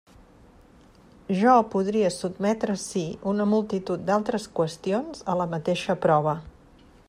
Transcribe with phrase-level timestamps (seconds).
[1.41, 3.03] Jo podria sotmetre ací
[3.33, 6.39] una multitud d'altres qüestions a la mateixa prova.